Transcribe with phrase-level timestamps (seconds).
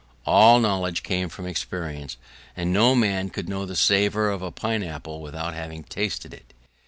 [0.25, 2.17] All knowledge came from experience,
[2.57, 6.55] and no man could know the savour of a pineapple without having tasted it.